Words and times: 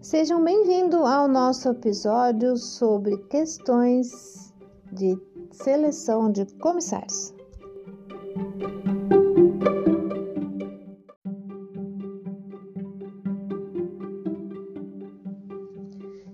Sejam 0.00 0.42
bem-vindos 0.44 1.00
ao 1.00 1.26
nosso 1.26 1.68
episódio 1.68 2.56
sobre 2.56 3.18
questões 3.24 4.54
de 4.92 5.20
seleção 5.50 6.30
de 6.30 6.46
comissários. 6.54 7.34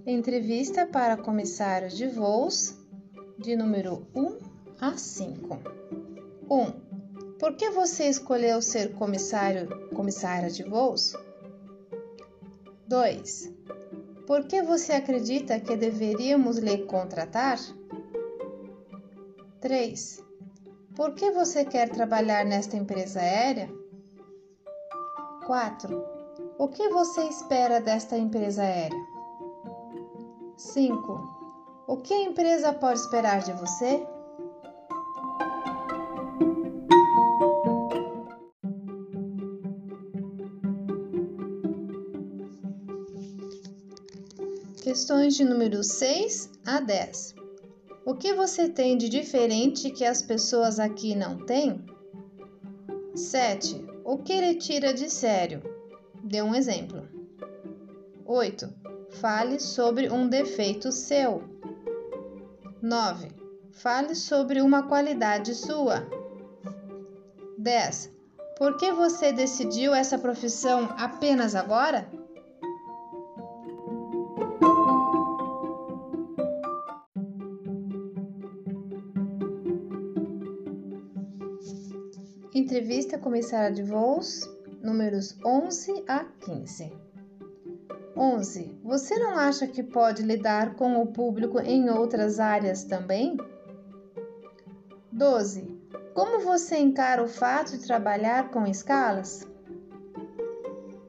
Entrevista 0.06 0.86
para 0.86 1.16
comissário 1.16 1.88
de 1.88 2.06
voos 2.06 2.78
de 3.38 3.56
número 3.56 4.06
1 4.14 4.38
a 4.78 4.94
5. 4.94 5.58
1. 6.50 7.38
Por 7.38 7.56
que 7.56 7.70
você 7.70 8.08
escolheu 8.10 8.60
ser 8.60 8.92
comissário, 8.92 9.88
comissária 9.88 10.50
de 10.50 10.62
voos? 10.62 11.16
2. 12.86 13.52
Por 14.26 14.46
que 14.46 14.62
você 14.62 14.92
acredita 14.92 15.58
que 15.60 15.76
deveríamos 15.76 16.58
lhe 16.58 16.78
contratar? 16.86 17.58
3. 19.60 20.22
Por 20.94 21.14
que 21.14 21.30
você 21.30 21.64
quer 21.64 21.88
trabalhar 21.88 22.44
nesta 22.44 22.76
empresa 22.76 23.20
aérea? 23.20 23.68
4. 25.46 26.04
O 26.58 26.68
que 26.68 26.88
você 26.88 27.22
espera 27.22 27.80
desta 27.80 28.16
empresa 28.16 28.62
aérea? 28.62 29.06
5. 30.56 31.84
O 31.86 31.96
que 31.98 32.12
a 32.14 32.22
empresa 32.22 32.72
pode 32.72 33.00
esperar 33.00 33.40
de 33.42 33.52
você? 33.52 34.06
Questões 44.94 45.34
de 45.34 45.44
número 45.44 45.82
6 45.82 46.52
a 46.64 46.78
10. 46.78 47.34
O 48.06 48.14
que 48.14 48.32
você 48.32 48.68
tem 48.68 48.96
de 48.96 49.08
diferente 49.08 49.90
que 49.90 50.04
as 50.04 50.22
pessoas 50.22 50.78
aqui 50.78 51.16
não 51.16 51.36
têm? 51.36 51.84
7. 53.12 53.84
O 54.04 54.18
que 54.18 54.32
ele 54.32 54.54
tira 54.54 54.94
de 54.94 55.10
sério? 55.10 55.64
Dê 56.22 56.40
um 56.42 56.54
exemplo. 56.54 57.08
8. 58.24 58.72
Fale 59.10 59.58
sobre 59.58 60.08
um 60.08 60.28
defeito 60.28 60.92
seu. 60.92 61.42
9. 62.80 63.32
Fale 63.72 64.14
sobre 64.14 64.62
uma 64.62 64.84
qualidade 64.84 65.56
sua. 65.56 66.06
10. 67.58 68.12
Por 68.56 68.76
que 68.76 68.92
você 68.92 69.32
decidiu 69.32 69.92
essa 69.92 70.16
profissão 70.16 70.88
apenas 70.96 71.56
agora? 71.56 72.08
Entrevista 82.54 83.18
comissária 83.18 83.72
de 83.72 83.82
voos, 83.82 84.48
números 84.80 85.36
11 85.44 86.04
a 86.06 86.24
15. 86.24 86.92
11. 88.16 88.78
Você 88.84 89.18
não 89.18 89.36
acha 89.36 89.66
que 89.66 89.82
pode 89.82 90.22
lidar 90.22 90.76
com 90.76 91.02
o 91.02 91.08
público 91.08 91.58
em 91.58 91.90
outras 91.90 92.38
áreas 92.38 92.84
também? 92.84 93.36
12. 95.10 95.66
Como 96.14 96.44
você 96.44 96.76
encara 96.78 97.24
o 97.24 97.26
fato 97.26 97.72
de 97.72 97.84
trabalhar 97.84 98.48
com 98.52 98.64
escalas? 98.68 99.44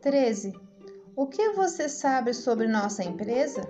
13. 0.02 0.60
O 1.16 1.28
que 1.28 1.52
você 1.52 1.88
sabe 1.88 2.34
sobre 2.34 2.68
nossa 2.68 3.04
empresa? 3.04 3.62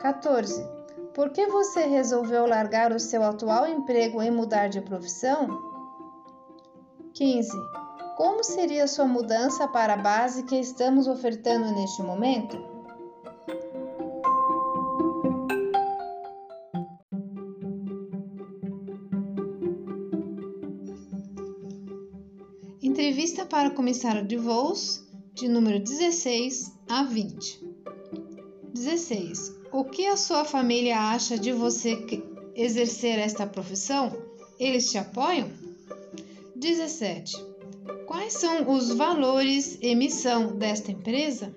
14. 0.00 0.77
Por 1.18 1.30
que 1.30 1.48
você 1.48 1.84
resolveu 1.84 2.46
largar 2.46 2.92
o 2.92 3.00
seu 3.00 3.24
atual 3.24 3.66
emprego 3.66 4.22
e 4.22 4.30
mudar 4.30 4.68
de 4.68 4.80
profissão? 4.80 5.48
15. 7.12 7.50
Como 8.16 8.44
seria 8.44 8.86
sua 8.86 9.04
mudança 9.04 9.66
para 9.66 9.94
a 9.94 9.96
base 9.96 10.44
que 10.44 10.54
estamos 10.54 11.08
ofertando 11.08 11.72
neste 11.72 12.04
momento? 12.04 12.56
Entrevista 22.80 23.44
para 23.44 23.70
comissário 23.70 24.24
de 24.24 24.36
voos 24.36 25.04
de 25.34 25.48
número 25.48 25.80
16 25.80 26.78
a 26.88 27.02
20. 27.02 27.67
16. 28.78 29.58
O 29.72 29.84
que 29.84 30.06
a 30.06 30.16
sua 30.16 30.44
família 30.44 30.98
acha 30.98 31.36
de 31.36 31.52
você 31.52 31.98
exercer 32.54 33.18
esta 33.18 33.46
profissão? 33.46 34.16
Eles 34.58 34.90
te 34.90 34.98
apoiam? 34.98 35.50
17. 36.54 37.32
Quais 38.06 38.34
são 38.34 38.70
os 38.72 38.90
valores 38.90 39.78
e 39.82 39.94
missão 39.94 40.56
desta 40.56 40.92
empresa? 40.92 41.54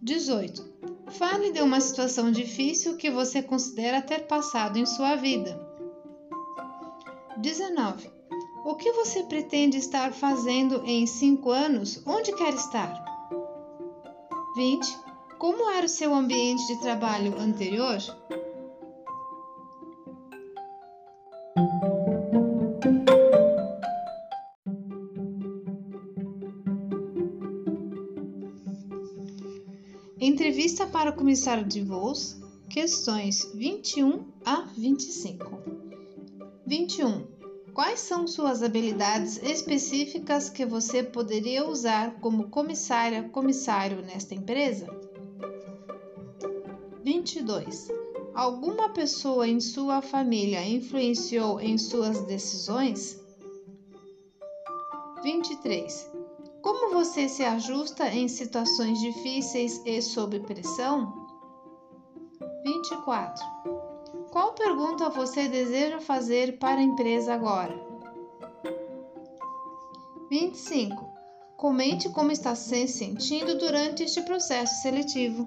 18. 0.00 0.68
Fale 1.08 1.50
de 1.50 1.60
uma 1.60 1.80
situação 1.80 2.30
difícil 2.30 2.96
que 2.96 3.10
você 3.10 3.42
considera 3.42 4.00
ter 4.00 4.26
passado 4.26 4.78
em 4.78 4.86
sua 4.86 5.16
vida. 5.16 5.60
19. 7.38 8.08
O 8.64 8.74
que 8.76 8.92
você 8.92 9.24
pretende 9.24 9.78
estar 9.78 10.12
fazendo 10.12 10.82
em 10.84 11.06
5 11.06 11.50
anos? 11.50 12.02
Onde 12.06 12.32
quer 12.34 12.54
estar? 12.54 13.04
20. 14.56 15.07
Como 15.38 15.70
era 15.70 15.86
o 15.86 15.88
seu 15.88 16.12
ambiente 16.12 16.66
de 16.66 16.80
trabalho 16.80 17.38
anterior? 17.38 17.98
Entrevista 30.20 30.88
para 30.88 31.10
o 31.10 31.14
comissário 31.14 31.64
de 31.64 31.82
voos, 31.82 32.36
questões 32.68 33.48
21 33.54 34.26
a 34.44 34.62
25. 34.76 35.46
21. 36.66 37.28
Quais 37.72 38.00
são 38.00 38.26
suas 38.26 38.60
habilidades 38.60 39.40
específicas 39.40 40.50
que 40.50 40.66
você 40.66 41.04
poderia 41.04 41.64
usar 41.64 42.18
como 42.18 42.48
comissária, 42.48 43.28
comissário 43.28 44.02
nesta 44.02 44.34
empresa? 44.34 45.07
22. 47.28 47.88
Alguma 48.34 48.88
pessoa 48.88 49.46
em 49.46 49.60
sua 49.60 50.00
família 50.00 50.66
influenciou 50.66 51.60
em 51.60 51.76
suas 51.76 52.22
decisões? 52.24 53.20
23. 55.22 56.10
Como 56.62 56.90
você 56.94 57.28
se 57.28 57.44
ajusta 57.44 58.08
em 58.08 58.28
situações 58.28 58.98
difíceis 59.00 59.82
e 59.84 60.00
sob 60.00 60.40
pressão? 60.40 61.12
24. 62.64 63.44
Qual 64.30 64.54
pergunta 64.54 65.10
você 65.10 65.48
deseja 65.48 66.00
fazer 66.00 66.58
para 66.58 66.80
a 66.80 66.82
empresa 66.82 67.34
agora? 67.34 67.78
25. 70.30 70.94
Comente 71.58 72.08
como 72.10 72.32
está 72.32 72.54
se 72.54 72.88
sentindo 72.88 73.58
durante 73.58 74.04
este 74.04 74.22
processo 74.22 74.80
seletivo. 74.80 75.46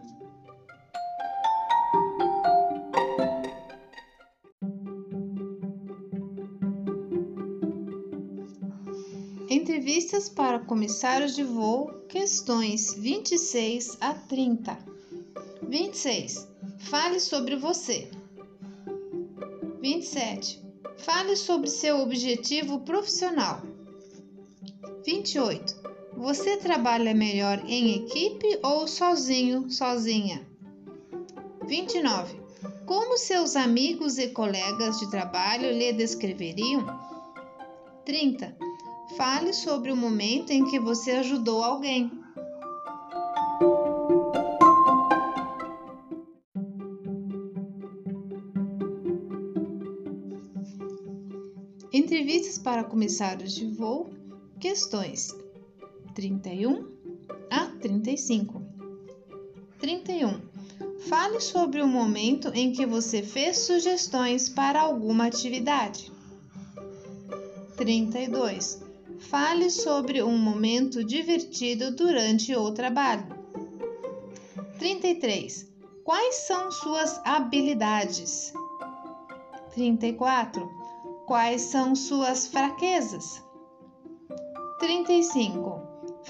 Para 10.41 10.57
comissários 10.57 11.35
de 11.35 11.43
voo, 11.43 11.91
questões 12.09 12.95
26 12.95 13.95
a 14.01 14.15
30. 14.15 14.75
26. 15.69 16.47
Fale 16.79 17.19
sobre 17.19 17.55
você. 17.55 18.09
27. 19.79 20.59
Fale 20.97 21.35
sobre 21.35 21.69
seu 21.69 21.99
objetivo 21.99 22.79
profissional. 22.79 23.61
28. 25.05 25.75
Você 26.17 26.57
trabalha 26.57 27.13
melhor 27.13 27.61
em 27.67 28.03
equipe 28.03 28.59
ou 28.63 28.87
sozinho, 28.87 29.69
sozinha? 29.69 30.43
29. 31.67 32.41
Como 32.87 33.15
seus 33.15 33.55
amigos 33.55 34.17
e 34.17 34.29
colegas 34.29 34.97
de 34.97 35.07
trabalho 35.11 35.71
lhe 35.71 35.93
descreveriam? 35.93 36.83
30 38.03 38.70
Fale 39.17 39.53
sobre 39.53 39.91
o 39.91 39.95
momento 39.95 40.51
em 40.51 40.65
que 40.65 40.79
você 40.79 41.11
ajudou 41.11 41.63
alguém. 41.63 42.11
Entrevistas 51.93 52.57
para 52.57 52.83
comissários 52.83 53.53
de 53.53 53.65
voo, 53.65 54.09
questões 54.59 55.35
31 56.15 56.87
a 57.49 57.65
35. 57.81 58.61
31. 59.79 60.39
Fale 61.09 61.39
sobre 61.41 61.81
o 61.81 61.87
momento 61.87 62.49
em 62.53 62.71
que 62.71 62.85
você 62.85 63.21
fez 63.21 63.59
sugestões 63.59 64.47
para 64.47 64.81
alguma 64.81 65.25
atividade. 65.25 66.11
32. 67.75 68.90
Fale 69.29 69.69
sobre 69.69 70.21
um 70.21 70.37
momento 70.37 71.03
divertido 71.03 71.91
durante 71.95 72.55
o 72.55 72.71
trabalho. 72.71 73.25
33. 74.77 75.67
Quais 76.03 76.35
são 76.47 76.71
suas 76.71 77.21
habilidades? 77.23 78.51
34. 79.73 80.67
Quais 81.25 81.61
são 81.61 81.95
suas 81.95 82.47
fraquezas? 82.47 83.41
35. 84.79 85.81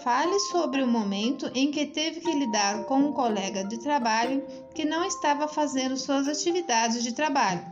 Fale 0.03 0.39
sobre 0.51 0.83
o 0.83 0.87
momento 0.87 1.49
em 1.55 1.71
que 1.71 1.87
teve 1.87 2.19
que 2.19 2.31
lidar 2.31 2.85
com 2.85 2.97
um 2.97 3.13
colega 3.13 3.63
de 3.63 3.79
trabalho 3.79 4.45
que 4.75 4.85
não 4.85 5.03
estava 5.05 5.47
fazendo 5.47 5.97
suas 5.97 6.27
atividades 6.27 7.03
de 7.03 7.13
trabalho. 7.13 7.65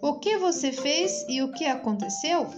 O 0.00 0.14
que 0.14 0.36
você 0.38 0.70
fez 0.70 1.24
e 1.28 1.42
o 1.42 1.52
que 1.52 1.64
aconteceu? 1.64 2.48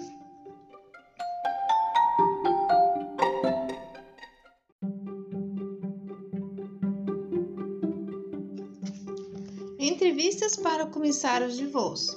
Entrevistas 10.20 10.54
para 10.54 10.84
comissários 10.84 11.56
de 11.56 11.64
voos. 11.64 12.14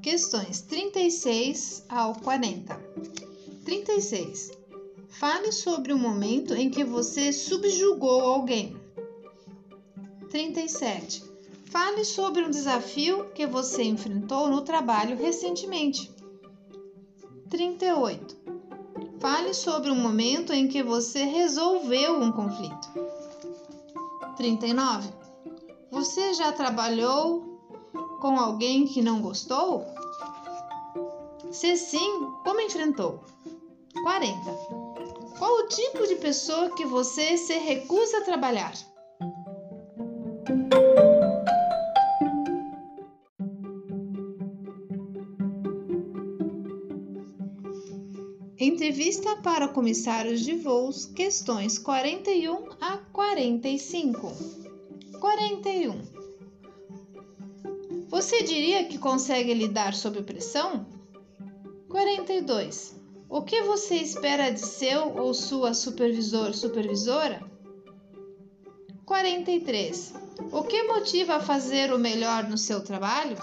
Questões 0.00 0.60
36 0.60 1.84
ao 1.88 2.14
40. 2.14 2.80
36. 3.64 4.52
Fale 5.08 5.50
sobre 5.50 5.92
o 5.92 5.98
momento 5.98 6.54
em 6.54 6.70
que 6.70 6.84
você 6.84 7.32
subjugou 7.32 8.20
alguém. 8.20 8.76
37. 10.30 11.24
Fale 11.64 12.04
sobre 12.04 12.44
um 12.44 12.50
desafio 12.50 13.28
que 13.34 13.48
você 13.48 13.82
enfrentou 13.82 14.46
no 14.46 14.62
trabalho 14.62 15.16
recentemente. 15.16 16.08
38. 17.50 18.36
Fale 19.18 19.52
sobre 19.54 19.90
um 19.90 19.96
momento 19.96 20.52
em 20.52 20.68
que 20.68 20.84
você 20.84 21.24
resolveu 21.24 22.14
um 22.14 22.30
conflito. 22.30 22.88
39. 24.36 25.23
Você 25.94 26.34
já 26.34 26.50
trabalhou 26.50 27.60
com 28.20 28.36
alguém 28.36 28.84
que 28.84 29.00
não 29.00 29.22
gostou? 29.22 29.84
Se 31.52 31.76
sim, 31.76 32.32
como 32.42 32.60
enfrentou? 32.60 33.22
40. 34.02 34.36
Qual 35.38 35.52
o 35.60 35.68
tipo 35.68 36.04
de 36.08 36.16
pessoa 36.16 36.74
que 36.74 36.84
você 36.84 37.36
se 37.36 37.54
recusa 37.60 38.18
a 38.18 38.24
trabalhar? 38.24 38.72
Entrevista 48.58 49.36
para 49.36 49.68
comissários 49.68 50.40
de 50.40 50.56
voos, 50.56 51.06
questões 51.06 51.78
41 51.78 52.68
a 52.80 52.96
45. 53.12 54.63
41. 55.24 56.02
Você 58.10 58.42
diria 58.42 58.84
que 58.84 58.98
consegue 58.98 59.54
lidar 59.54 59.94
sob 59.94 60.22
pressão? 60.22 60.86
42. 61.88 62.94
O 63.30 63.40
que 63.40 63.62
você 63.62 63.94
espera 63.94 64.50
de 64.50 64.60
seu 64.60 65.16
ou 65.16 65.32
sua 65.32 65.72
supervisor 65.72 66.52
supervisora? 66.52 67.42
43. 69.06 70.12
O 70.52 70.62
que 70.62 70.82
motiva 70.82 71.36
a 71.36 71.40
fazer 71.40 71.90
o 71.90 71.98
melhor 71.98 72.44
no 72.44 72.58
seu 72.58 72.84
trabalho? 72.84 73.38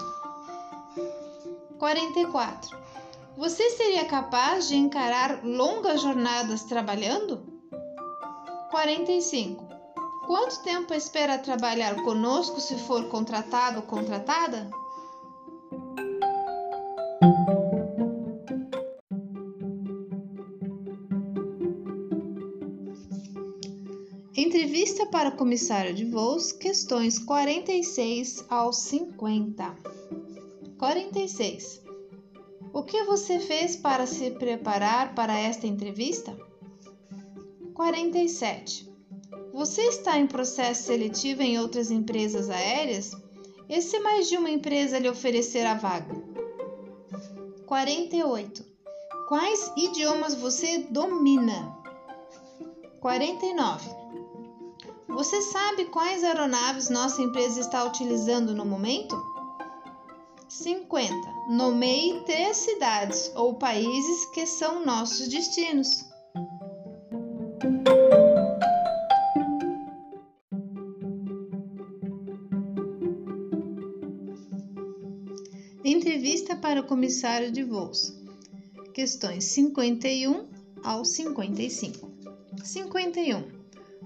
44. 1.80 2.78
Você 3.36 3.70
seria 3.70 4.04
capaz 4.04 4.68
de 4.68 4.76
encarar 4.76 5.44
longas 5.44 6.00
jornadas 6.00 6.62
trabalhando? 6.62 7.44
45. 8.70 9.71
Quanto 10.32 10.62
tempo 10.62 10.94
espera 10.94 11.36
trabalhar 11.36 11.94
conosco 12.04 12.58
se 12.58 12.74
for 12.74 13.06
contratado 13.10 13.80
ou 13.80 13.82
contratada? 13.82 14.70
Entrevista 24.34 25.04
para 25.04 25.32
comissário 25.32 25.92
de 25.92 26.06
voos, 26.06 26.50
questões 26.50 27.18
46 27.18 28.46
ao 28.48 28.72
50. 28.72 29.76
46. 30.78 31.82
O 32.72 32.82
que 32.82 33.04
você 33.04 33.38
fez 33.38 33.76
para 33.76 34.06
se 34.06 34.30
preparar 34.30 35.14
para 35.14 35.38
esta 35.38 35.66
entrevista? 35.66 36.34
47. 37.74 38.91
Você 39.52 39.82
está 39.82 40.18
em 40.18 40.26
processo 40.26 40.84
seletivo 40.84 41.42
em 41.42 41.58
outras 41.58 41.90
empresas 41.90 42.48
aéreas? 42.48 43.12
E 43.68 43.82
se 43.82 44.00
mais 44.00 44.28
de 44.28 44.36
uma 44.36 44.48
empresa 44.48 44.98
lhe 44.98 45.08
oferecer 45.08 45.66
a 45.66 45.74
vaga? 45.74 46.14
48. 47.66 48.64
Quais 49.28 49.72
idiomas 49.76 50.34
você 50.34 50.86
domina? 50.90 51.76
49. 53.00 53.90
Você 55.08 55.42
sabe 55.42 55.84
quais 55.86 56.24
aeronaves 56.24 56.88
nossa 56.88 57.20
empresa 57.20 57.60
está 57.60 57.84
utilizando 57.84 58.54
no 58.54 58.64
momento? 58.64 59.14
50. 60.48 61.14
Nomeie 61.50 62.20
três 62.24 62.56
cidades 62.56 63.30
ou 63.34 63.54
países 63.54 64.24
que 64.32 64.46
são 64.46 64.84
nossos 64.84 65.28
destinos. 65.28 66.10
Entrevista 76.02 76.56
para 76.56 76.80
o 76.80 76.84
comissário 76.84 77.52
de 77.52 77.62
voos. 77.62 78.12
Questões 78.92 79.44
51 79.44 80.48
ao 80.82 81.04
55. 81.04 82.10
51. 82.64 83.44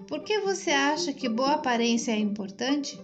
Por 0.07 0.21
que 0.21 0.41
você 0.41 0.73
acha 0.73 1.15
que 1.15 1.27
boa 1.27 1.53
aparência 1.53 2.13
é 2.13 2.19
importante? 2.19 3.03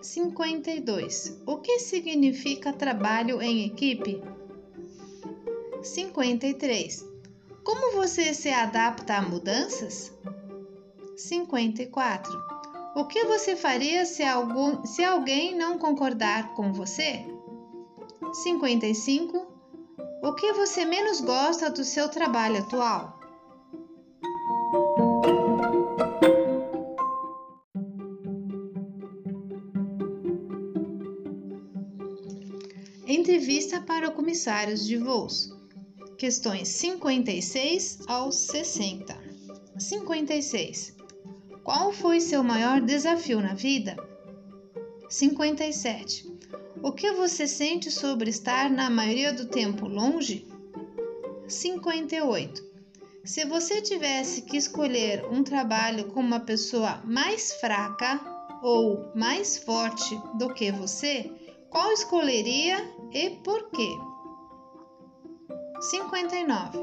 52. 0.00 1.42
O 1.44 1.56
que 1.56 1.80
significa 1.80 2.72
trabalho 2.72 3.42
em 3.42 3.66
equipe? 3.66 4.22
53. 5.82 7.04
Como 7.64 7.96
você 7.96 8.32
se 8.34 8.50
adapta 8.50 9.16
a 9.16 9.22
mudanças? 9.22 10.12
54. 11.16 12.32
O 12.94 13.04
que 13.06 13.24
você 13.24 13.56
faria 13.56 14.06
se, 14.06 14.22
algum, 14.22 14.86
se 14.86 15.02
alguém 15.02 15.56
não 15.56 15.76
concordar 15.76 16.54
com 16.54 16.72
você? 16.72 17.34
55. 18.32 19.46
O 20.22 20.34
que 20.34 20.52
você 20.52 20.84
menos 20.84 21.20
gosta 21.20 21.70
do 21.70 21.84
seu 21.84 22.08
trabalho 22.08 22.58
atual? 22.58 23.20
Entrevista 33.06 33.80
para 33.80 34.10
comissários 34.10 34.86
de 34.86 34.96
voos. 34.96 35.50
Questões 36.16 36.68
56 36.68 38.00
ao 38.06 38.32
60. 38.32 39.16
56. 39.78 40.96
Qual 41.62 41.92
foi 41.92 42.20
seu 42.20 42.42
maior 42.42 42.80
desafio 42.80 43.40
na 43.40 43.54
vida? 43.54 43.96
57. 45.08 46.33
O 46.84 46.92
que 46.92 47.10
você 47.12 47.46
sente 47.46 47.90
sobre 47.90 48.28
estar 48.28 48.68
na 48.68 48.90
maioria 48.90 49.32
do 49.32 49.46
tempo 49.46 49.88
longe? 49.88 50.46
58. 51.48 52.62
Se 53.24 53.46
você 53.46 53.80
tivesse 53.80 54.42
que 54.42 54.58
escolher 54.58 55.24
um 55.30 55.42
trabalho 55.42 56.12
com 56.12 56.20
uma 56.20 56.40
pessoa 56.40 57.00
mais 57.02 57.54
fraca 57.54 58.20
ou 58.62 59.10
mais 59.14 59.56
forte 59.56 60.14
do 60.34 60.52
que 60.52 60.70
você, 60.72 61.32
qual 61.70 61.90
escolheria 61.90 62.76
e 63.14 63.30
por 63.30 63.70
quê? 63.70 63.88
59. 65.80 66.80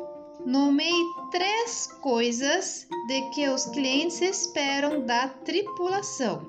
Nomeie 0.48 1.06
três 1.30 1.86
coisas 2.02 2.88
de 3.08 3.22
que 3.36 3.48
os 3.48 3.66
clientes 3.66 4.20
esperam 4.20 5.06
da 5.06 5.28
tripulação. 5.28 6.42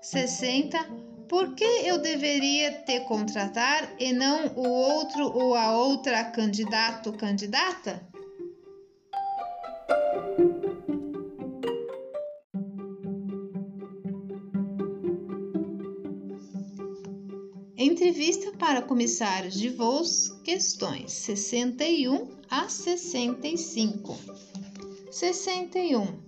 60 0.00 1.07
por 1.28 1.54
que 1.54 1.64
eu 1.64 1.98
deveria 1.98 2.72
te 2.72 3.00
contratar 3.00 3.94
e 3.98 4.14
não 4.14 4.46
o 4.56 4.66
outro 4.66 5.30
ou 5.30 5.54
a 5.54 5.76
outra 5.76 6.24
candidato 6.24 7.12
candidata? 7.12 8.08
Entrevista 17.76 18.52
para 18.52 18.80
comissários 18.80 19.54
de 19.54 19.68
voos, 19.68 20.30
questões 20.42 21.12
61 21.12 22.38
a 22.50 22.68
65. 22.70 24.18
61. 25.10 26.27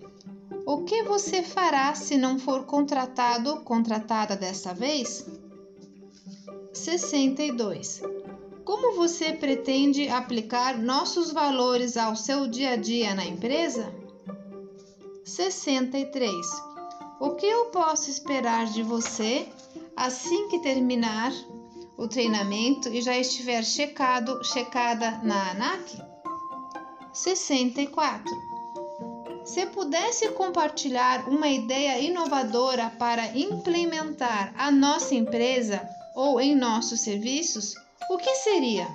O 0.71 0.85
que 0.85 1.03
você 1.03 1.43
fará 1.43 1.93
se 1.97 2.17
não 2.17 2.39
for 2.39 2.63
contratado, 2.63 3.61
contratada 3.63 4.37
desta 4.37 4.73
vez? 4.73 5.27
62. 6.73 8.01
Como 8.65 8.95
você 8.95 9.33
pretende 9.33 10.09
aplicar 10.09 10.79
nossos 10.79 11.33
valores 11.33 11.97
ao 11.97 12.15
seu 12.15 12.47
dia 12.47 12.75
a 12.75 12.77
dia 12.77 13.17
na 13.17 13.25
empresa? 13.25 13.93
63. 15.25 16.47
O 17.19 17.31
que 17.31 17.47
eu 17.47 17.65
posso 17.73 18.09
esperar 18.09 18.67
de 18.67 18.85
você 18.85 19.49
assim 19.97 20.47
que 20.51 20.61
terminar 20.61 21.33
o 21.99 22.07
treinamento 22.07 22.89
e 22.91 23.03
já 23.03 23.19
estiver 23.19 23.65
checado, 23.65 24.41
checada 24.45 25.21
na 25.25 25.51
ANAC? 25.51 26.01
64. 27.13 28.50
Se 29.53 29.67
pudesse 29.67 30.29
compartilhar 30.29 31.29
uma 31.29 31.49
ideia 31.49 31.99
inovadora 31.99 32.89
para 32.89 33.37
implementar 33.37 34.55
a 34.57 34.71
nossa 34.71 35.13
empresa 35.13 35.83
ou 36.15 36.41
em 36.41 36.55
nossos 36.55 37.01
serviços, 37.01 37.75
o 38.09 38.17
que 38.17 38.33
seria? 38.37 38.87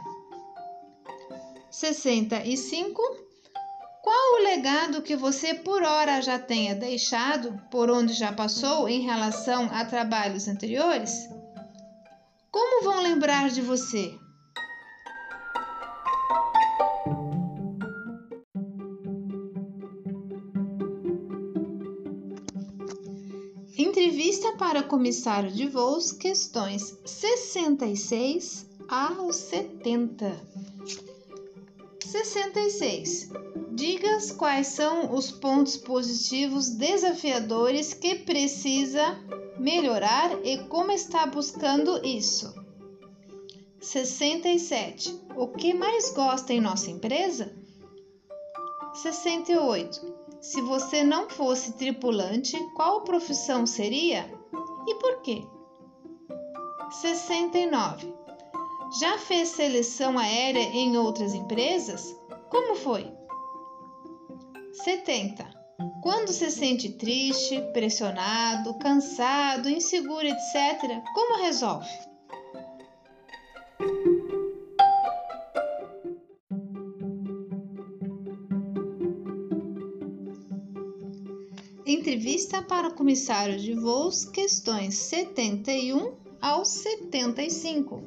65. 1.69 3.01
Qual 4.01 4.35
o 4.35 4.43
legado 4.43 5.01
que 5.01 5.17
você 5.17 5.55
por 5.55 5.83
hora 5.83 6.21
já 6.21 6.39
tenha 6.39 6.73
deixado, 6.73 7.61
por 7.69 7.91
onde 7.91 8.13
já 8.13 8.31
passou 8.31 8.87
em 8.87 9.01
relação 9.01 9.69
a 9.73 9.83
trabalhos 9.83 10.47
anteriores? 10.47 11.27
Como 12.49 12.81
vão 12.81 13.01
lembrar 13.01 13.49
de 13.49 13.61
você? 13.61 14.17
Para 24.57 24.83
comissário 24.83 25.51
de 25.51 25.67
voos, 25.67 26.11
questões 26.11 26.97
66 27.05 28.65
ao 28.87 29.31
70. 29.31 30.39
66. 31.99 33.29
Diga 33.73 34.17
quais 34.37 34.67
são 34.67 35.13
os 35.13 35.31
pontos 35.31 35.75
positivos 35.75 36.69
desafiadores 36.69 37.93
que 37.93 38.15
precisa 38.15 39.19
melhorar 39.59 40.45
e 40.45 40.59
como 40.65 40.91
está 40.91 41.25
buscando 41.25 42.05
isso. 42.05 42.53
67. 43.81 45.19
O 45.35 45.47
que 45.47 45.73
mais 45.73 46.13
gosta 46.13 46.53
em 46.53 46.61
nossa 46.61 46.89
empresa? 46.89 47.53
68. 48.93 50.15
Se 50.41 50.61
você 50.61 51.03
não 51.03 51.29
fosse 51.29 51.73
tripulante, 51.73 52.57
qual 52.75 53.01
profissão 53.01 53.65
seria 53.65 54.31
e 54.87 54.95
por 54.95 55.21
quê? 55.21 55.43
69. 56.89 58.13
Já 58.99 59.17
fez 59.17 59.49
seleção 59.49 60.17
aérea 60.17 60.61
em 60.61 60.97
outras 60.97 61.33
empresas? 61.33 62.15
Como 62.49 62.75
foi? 62.75 63.11
70. 64.83 65.43
Quando 66.01 66.29
se 66.29 66.51
sente 66.51 66.89
triste, 66.97 67.59
pressionado, 67.73 68.77
cansado, 68.77 69.69
inseguro, 69.69 70.27
etc., 70.27 71.01
como 71.13 71.41
resolve? 71.41 71.89
Entrevista 81.85 82.63
para 82.63 82.89
comissário 82.89 83.59
de 83.59 83.75
voos, 83.75 84.25
questões 84.25 84.95
71 84.95 86.15
ao 86.41 86.65
75. 86.65 88.01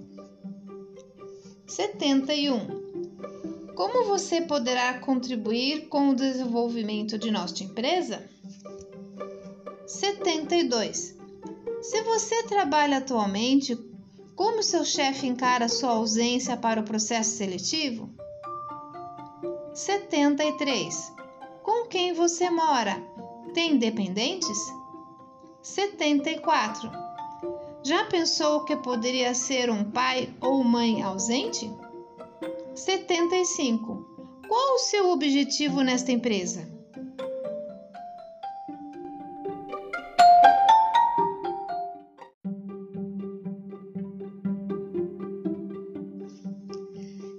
71. 1.64 3.72
Como 3.76 4.04
você 4.04 4.40
poderá 4.40 4.98
contribuir 4.98 5.88
com 5.88 6.08
o 6.08 6.16
desenvolvimento 6.16 7.16
de 7.16 7.30
nossa 7.30 7.62
empresa? 7.62 8.28
72. 9.86 11.16
Se 11.80 12.02
você 12.02 12.42
trabalha 12.42 12.98
atualmente, 12.98 13.78
como 14.34 14.60
seu 14.60 14.84
chefe 14.84 15.28
encara 15.28 15.68
sua 15.68 15.90
ausência 15.90 16.56
para 16.56 16.80
o 16.80 16.84
processo 16.84 17.36
seletivo? 17.36 18.10
73. 19.72 21.12
Com 21.62 21.86
quem 21.86 22.12
você 22.12 22.50
mora? 22.50 23.00
Tem 23.58 23.76
dependentes? 23.76 24.56
74. 25.60 26.92
Já 27.82 28.04
pensou 28.04 28.64
que 28.64 28.76
poderia 28.76 29.34
ser 29.34 29.68
um 29.68 29.90
pai 29.90 30.32
ou 30.40 30.62
mãe 30.62 31.02
ausente? 31.02 31.68
75. 32.76 34.40
Qual 34.46 34.76
o 34.76 34.78
seu 34.78 35.10
objetivo 35.10 35.82
nesta 35.82 36.12
empresa? 36.12 36.70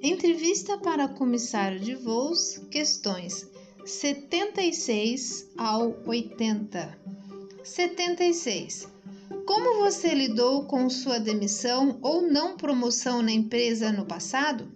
Entrevista 0.04 0.78
para 0.80 1.08
comissário 1.08 1.80
de 1.80 1.96
voos, 1.96 2.58
questões 2.70 3.50
76 3.90 5.50
ao 5.58 5.96
80. 6.06 6.96
76. 7.64 8.88
Como 9.48 9.80
você 9.80 10.14
lidou 10.14 10.66
com 10.66 10.88
sua 10.92 11.20
demissão 11.20 11.98
ou 12.04 12.22
não 12.22 12.56
promoção 12.56 13.24
na 13.24 13.32
empresa 13.32 13.92
no 13.92 14.06
passado? 14.06 14.72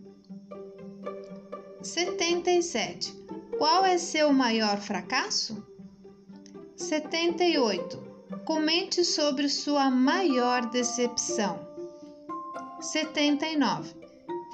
77. 1.84 3.13
Qual 3.60 3.86
é 3.86 4.00
seu 4.00 4.34
maior 4.34 4.79
fracasso? 4.82 5.63
78. 6.75 8.03
Comente 8.46 9.05
sobre 9.05 9.48
sua 9.48 9.91
maior 9.91 10.72
decepção. 10.72 11.60
79. 12.82 13.93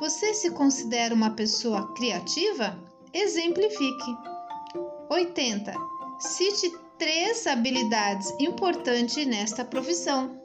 Você 0.01 0.33
se 0.33 0.51
considera 0.51 1.15
uma 1.15 1.31
pessoa 1.31 1.93
criativa? 1.93 2.77
Exemplifique. 3.13 4.38
80. 5.09 5.73
Cite 6.19 6.71
três 6.99 7.47
habilidades 7.47 8.31
importantes 8.39 9.25
nesta 9.25 9.65
profissão. 9.65 10.39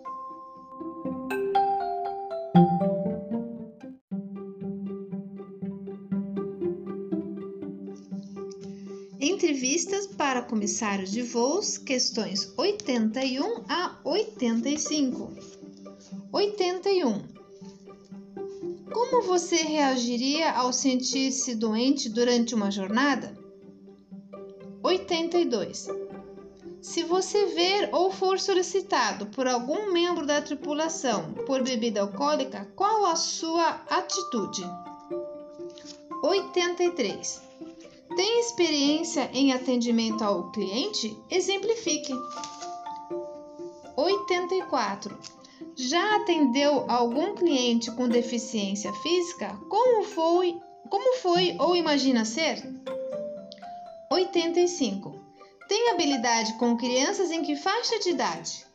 Entrevistas 9.20 10.06
para 10.06 10.40
comissários 10.40 11.10
de 11.10 11.22
voos, 11.22 11.76
questões 11.76 12.50
81 12.56 13.64
a 13.68 13.98
85. 14.02 15.32
81. 16.32 17.22
Como 18.92 19.22
você 19.22 19.56
reagiria 19.56 20.52
ao 20.52 20.72
sentir-se 20.72 21.54
doente 21.54 22.08
durante 22.08 22.54
uma 22.54 22.70
jornada? 22.70 23.43
82. 25.04 25.88
Se 26.80 27.02
você 27.02 27.46
ver 27.46 27.90
ou 27.92 28.10
for 28.10 28.40
solicitado 28.40 29.26
por 29.26 29.46
algum 29.46 29.92
membro 29.92 30.26
da 30.26 30.40
tripulação 30.40 31.32
por 31.46 31.62
bebida 31.62 32.00
alcoólica, 32.00 32.70
qual 32.74 33.04
a 33.06 33.16
sua 33.16 33.82
atitude? 33.88 34.64
83. 36.22 37.42
Tem 38.16 38.40
experiência 38.40 39.30
em 39.34 39.52
atendimento 39.52 40.24
ao 40.24 40.50
cliente? 40.52 41.14
Exemplifique. 41.30 42.14
84. 43.96 45.18
Já 45.76 46.16
atendeu 46.16 46.86
algum 46.88 47.34
cliente 47.34 47.90
com 47.90 48.08
deficiência 48.08 48.92
física? 48.94 49.54
Como 49.68 50.04
foi, 50.04 50.58
como 50.88 51.16
foi 51.18 51.56
ou 51.58 51.76
imagina 51.76 52.24
ser? 52.24 52.73
85. 54.10 55.20
Tem 55.68 55.90
habilidade 55.90 56.54
com 56.58 56.76
crianças 56.76 57.30
em 57.30 57.42
que 57.42 57.56
faixa 57.56 57.98
de 57.98 58.10
idade? 58.10 58.66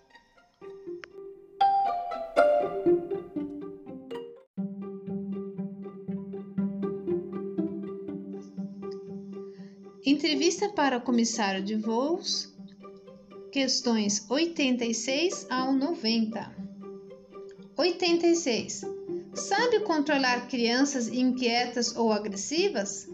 Entrevista 10.05 10.69
para 10.69 10.99
comissário 10.99 11.63
de 11.63 11.75
voos, 11.75 12.51
questões 13.51 14.25
86 14.29 15.45
ao 15.49 15.71
90. 15.71 16.55
86. 17.77 18.81
Sabe 19.33 19.81
controlar 19.81 20.47
crianças 20.47 21.07
inquietas 21.07 21.95
ou 21.95 22.11
agressivas? 22.11 23.07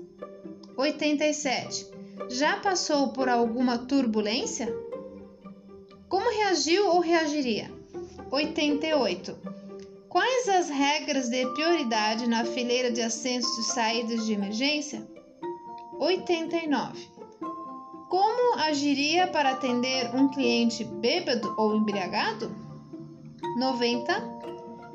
87. 0.78 1.95
Já 2.30 2.58
passou 2.58 3.10
por 3.10 3.30
alguma 3.30 3.78
turbulência? 3.78 4.74
Como 6.10 6.30
reagiu 6.30 6.90
ou 6.90 7.00
reagiria? 7.00 7.72
88. 8.32 9.38
Quais 10.10 10.48
as 10.48 10.70
regras 10.70 11.30
de 11.30 11.46
prioridade 11.54 12.28
na 12.28 12.46
fileira 12.46 12.90
de 12.90 13.02
assentos 13.02 13.58
e 13.58 13.64
saídas 13.64 14.26
de 14.26 14.34
emergência? 14.34 15.06
89. 16.00 17.10
Como 18.10 18.60
agiria 18.60 19.28
para 19.28 19.52
atender 19.52 20.16
um 20.16 20.30
cliente 20.30 20.84
bêbado 20.84 21.54
ou 21.58 21.76
embriagado? 21.76 22.56
90. 23.58 24.36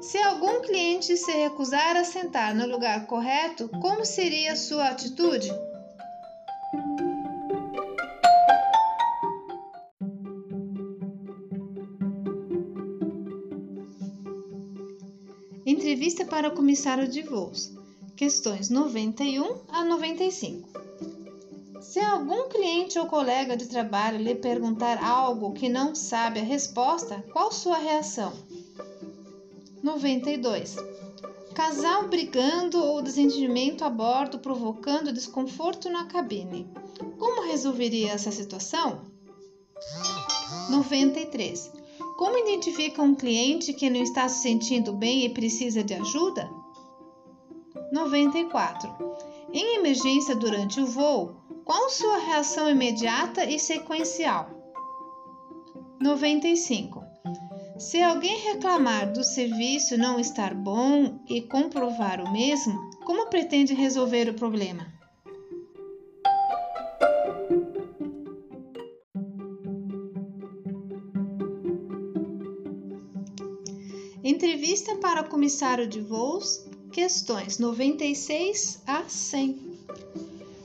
Se 0.00 0.16
algum 0.18 0.62
cliente 0.62 1.16
se 1.16 1.32
recusar 1.32 1.96
a 1.96 2.04
sentar 2.04 2.54
no 2.54 2.66
lugar 2.66 3.06
correto, 3.06 3.68
como 3.80 4.04
seria 4.06 4.56
sua 4.56 4.88
atitude? 4.88 5.50
Para 16.30 16.48
o 16.48 16.52
comissário 16.52 17.08
de 17.08 17.22
voos. 17.22 17.72
Questões 18.16 18.70
91 18.70 19.62
a 19.68 19.84
95. 19.84 20.68
Se 21.80 21.98
algum 21.98 22.48
cliente 22.48 22.98
ou 23.00 23.06
colega 23.06 23.56
de 23.56 23.66
trabalho 23.66 24.18
lhe 24.18 24.36
perguntar 24.36 25.02
algo 25.02 25.52
que 25.52 25.68
não 25.68 25.92
sabe 25.92 26.38
a 26.38 26.44
resposta, 26.44 27.24
qual 27.32 27.50
sua 27.50 27.78
reação? 27.78 28.32
92. 29.82 30.76
Casal 31.52 32.06
brigando 32.06 32.78
ou 32.78 33.02
desentendimento 33.02 33.84
a 33.84 33.90
bordo 33.90 34.38
provocando 34.38 35.12
desconforto 35.12 35.90
na 35.90 36.04
cabine. 36.04 36.70
Como 37.18 37.42
resolveria 37.42 38.12
essa 38.12 38.30
situação? 38.30 39.00
93. 40.70 41.79
Como 42.20 42.36
identifica 42.36 43.00
um 43.00 43.14
cliente 43.14 43.72
que 43.72 43.88
não 43.88 44.02
está 44.02 44.28
se 44.28 44.42
sentindo 44.42 44.92
bem 44.92 45.24
e 45.24 45.30
precisa 45.30 45.82
de 45.82 45.94
ajuda? 45.94 46.50
94. 47.90 48.90
Em 49.50 49.78
emergência 49.78 50.36
durante 50.36 50.78
o 50.82 50.86
voo, 50.86 51.34
qual 51.64 51.88
sua 51.88 52.18
reação 52.18 52.68
imediata 52.68 53.46
e 53.46 53.58
sequencial? 53.58 54.50
95. 55.98 57.02
Se 57.78 58.02
alguém 58.02 58.38
reclamar 58.40 59.10
do 59.10 59.24
serviço 59.24 59.96
não 59.96 60.20
estar 60.20 60.52
bom 60.52 61.20
e 61.26 61.40
comprovar 61.40 62.20
o 62.20 62.30
mesmo, 62.30 62.78
como 63.06 63.30
pretende 63.30 63.72
resolver 63.72 64.28
o 64.28 64.34
problema? 64.34 64.99
Entrevista 74.60 74.94
para 74.96 75.22
o 75.22 75.28
comissário 75.30 75.86
de 75.86 76.02
voos, 76.02 76.66
questões 76.92 77.58
96 77.58 78.82
a 78.86 79.08
100. 79.08 79.58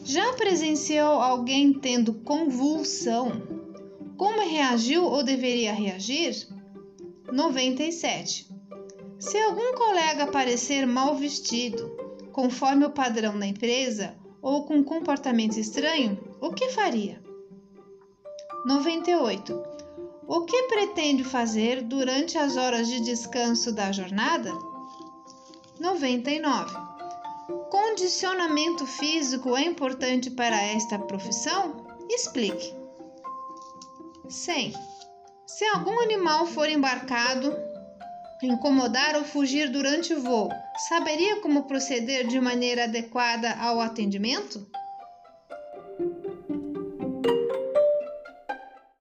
Já 0.03 0.33
presenciou 0.33 1.21
alguém 1.21 1.71
tendo 1.71 2.13
convulsão? 2.13 3.41
Como 4.17 4.49
reagiu 4.49 5.05
ou 5.05 5.23
deveria 5.23 5.71
reagir? 5.71 6.45
97. 7.31 8.53
Se 9.17 9.37
algum 9.37 9.73
colega 9.75 10.27
parecer 10.27 10.85
mal 10.85 11.15
vestido, 11.15 11.89
conforme 12.33 12.83
o 12.83 12.91
padrão 12.91 13.39
da 13.39 13.47
empresa, 13.47 14.13
ou 14.41 14.65
com 14.65 14.83
comportamento 14.83 15.57
estranho, 15.57 16.19
o 16.41 16.51
que 16.51 16.67
faria? 16.67 17.23
98. 18.65 19.74
O 20.27 20.41
que 20.41 20.63
pretende 20.63 21.23
fazer 21.23 21.83
durante 21.83 22.35
as 22.37 22.57
horas 22.57 22.87
de 22.87 22.99
descanso 22.99 23.71
da 23.71 23.91
jornada? 23.91 24.51
99. 25.79 26.75
Condicionamento 27.69 28.87
físico 28.87 29.55
é 29.55 29.61
importante 29.61 30.31
para 30.31 30.59
esta 30.59 30.97
profissão? 30.97 31.85
Explique. 32.09 32.73
100. 34.27 34.73
Se 35.45 35.63
algum 35.65 35.99
animal 36.01 36.47
for 36.47 36.67
embarcado, 36.67 37.55
incomodar 38.41 39.15
ou 39.15 39.23
fugir 39.23 39.69
durante 39.69 40.13
o 40.13 40.21
voo, 40.21 40.49
saberia 40.89 41.39
como 41.39 41.63
proceder 41.63 42.25
de 42.25 42.39
maneira 42.39 42.85
adequada 42.85 43.53
ao 43.59 43.79
atendimento? 43.79 44.67